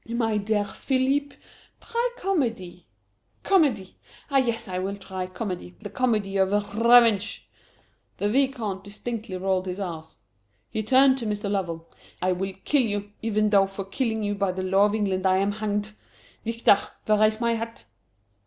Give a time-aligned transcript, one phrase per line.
[0.07, 1.35] "My dear Philippe
[1.79, 2.87] try comedy!"
[3.43, 3.97] "Comedy?
[4.31, 7.47] Ah, yes, I will try comedy the comedy of r r revenge!"
[8.17, 10.17] The Vicomte distinctly rolled his r's.
[10.71, 11.51] He turned to Mr.
[11.51, 11.87] Lovell.
[12.19, 15.37] "I will kill you, even though for killing you, by the law of England, I
[15.37, 15.93] am hanged.
[16.43, 17.85] Victor, where is my hat?"